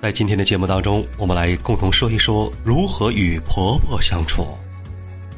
[0.00, 4.46] 在今天的节目当中，我们来共同说一说如何与婆婆相处。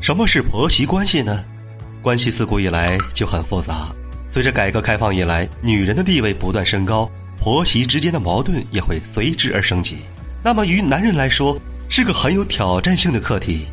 [0.02, 1.42] 什么是婆媳关系呢？
[2.02, 3.88] 关系自古以来就很复杂。
[4.30, 9.96] 随着改革开放以来，女人的地位不断升高，婆媳之间的矛盾也会随之而升级。
[10.42, 13.64] 那么，于男人来说，是个很有挑战性的课题。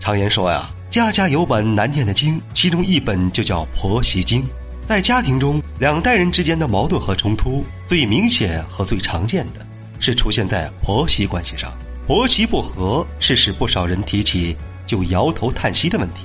[0.00, 4.44] 常言说呀，家家有本难念的经，其中一本就叫婆媳经。
[4.88, 9.64] 在家庭中，两代人之间的矛盾和冲突，最明显和最常见的。
[10.02, 11.72] 是出现在婆媳关系上，
[12.08, 16.24] 婆媳不和是使不少人提起就摇头叹息的问题。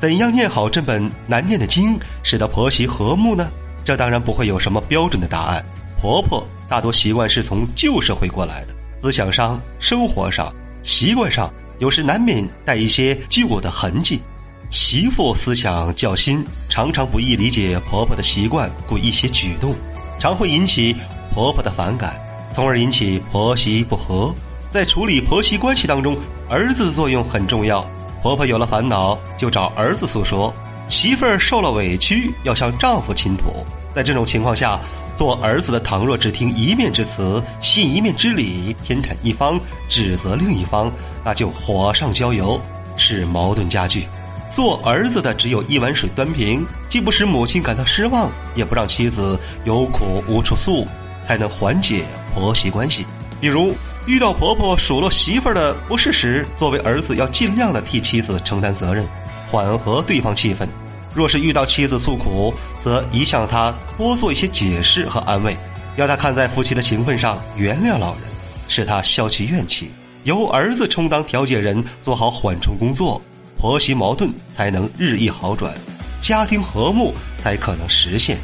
[0.00, 3.46] 怎样念好这本难念的经，使得婆媳和睦呢？
[3.84, 5.62] 这当然不会有什么标准的答案。
[6.00, 10.50] 婆婆大多习惯是从旧社会过来的，思想上、生活上、
[10.82, 14.22] 习惯上，有时难免带一些旧的痕迹。
[14.70, 19.74] 媳妇思想较新，常常不易理解婆婆的习惯，故一些举动，
[20.18, 20.96] 常会引起
[21.34, 22.16] 婆婆的反感。
[22.54, 24.34] 从而引起婆媳不和，
[24.72, 26.16] 在处理婆媳关系当中，
[26.48, 27.86] 儿子的作用很重要。
[28.20, 30.52] 婆婆有了烦恼，就找儿子诉说；
[30.88, 33.64] 媳妇儿受了委屈，要向丈夫倾吐。
[33.94, 34.80] 在这种情况下，
[35.16, 40.90] 做儿子的倘若只听一面之词，信一面之理，偏袒一方，指责另一方，
[41.24, 42.60] 那就火上浇油，
[42.96, 44.06] 使矛盾加剧。
[44.54, 50.84] 做儿子的只有一碗水端平，既不使母亲感到失望，也不让妻子有苦无处诉。
[51.28, 52.06] 才能缓解
[52.38, 53.04] 婆媳关系。
[53.40, 53.74] 比如
[54.06, 59.06] 遇到婆婆数落媳妇儿的不是时，作为儿子要尽量的替妻子承担责任，
[59.50, 60.66] 缓和对方气氛；
[61.14, 65.56] 若是遇到妻子诉苦，则宜向她多做一些解释和安慰，
[65.96, 68.24] 要他看在夫妻的情分上原谅老人，
[68.66, 69.90] 使他消其怨气。
[70.24, 73.22] 由儿子充当调解人，做好缓冲工作，
[73.56, 75.72] 婆媳矛盾才能日益好转，
[76.20, 78.36] 家庭和睦才可能实现。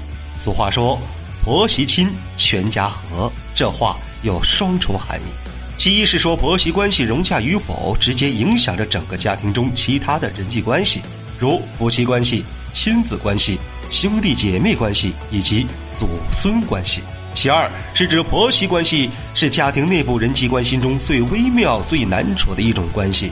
[0.44, 0.96] 俗话说。
[1.44, 5.24] 婆媳亲，全家和，这话有双重含义。
[5.76, 11.02] 其一是说婆媳关系融洽与否，直接影响着整个家庭中其他的人际关系，
[11.38, 13.58] 如夫妻关系、亲子关系、
[13.90, 15.66] 兄弟姐妹关系以及
[16.00, 16.08] 祖
[16.40, 17.02] 孙关系。
[17.34, 23.30] 其二是指婆媳关系是家庭内部人际关系中最微妙、最难处的一种关系。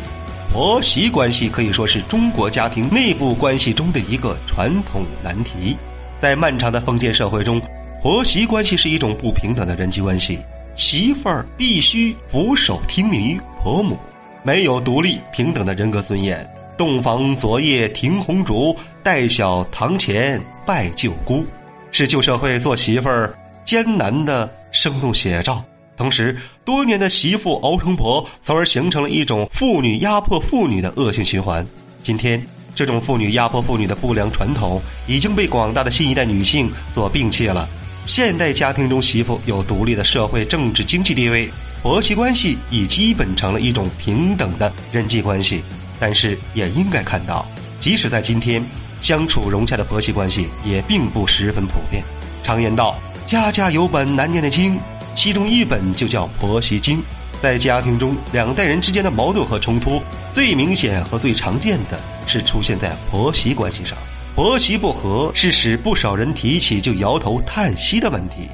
[0.53, 5.79] 婆媳关系可以说是中国家庭内部关系中的一个传统难题，
[6.21, 7.59] 在漫长的封建社会中。
[8.03, 10.37] 婆媳关系是一种不平等的人际关系，
[10.75, 13.97] 媳妇儿必须俯首听命于婆母，
[14.43, 16.45] 没有独立平等的人格尊严。
[16.77, 21.47] 洞房昨夜停红烛，待小堂前拜舅姑，
[21.93, 23.33] 是旧社会做媳妇儿
[23.65, 25.63] 艰难的生动写照。
[25.97, 31.65] 同时，多年的媳妇熬成婆，从而形成了一种妇女压迫妇女的恶性循环。
[32.03, 37.69] 今天，这种妇女压迫妇女的不良传统已经被广大的新一代女性所摒弃了。
[38.05, 41.49] 现代家庭中，媳妇有独立的社会、政治、经济地位，
[41.83, 45.63] 婆媳关系已基本成了一种平等的人际关系。
[46.01, 47.47] 但是，也应该看到，
[47.79, 48.65] 即使在今天，
[49.01, 52.03] 相处融洽的婆媳关系也并不十分普遍。
[52.43, 54.77] 常言道：“家家有本难念的经”，
[55.15, 57.01] 其中一本就叫婆媳经。
[57.41, 60.03] 在家庭中，两代人之间的矛盾和冲突，
[60.35, 63.97] 最明显和最常见的是出现在婆媳关系上。
[64.35, 68.49] 婆媳不和是使不少人提起就摇头叹息的问题。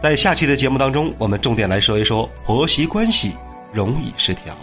[0.00, 3.32] 在下期的节目当中，我们重点来说一说婆媳关系
[3.72, 4.56] 容易失调。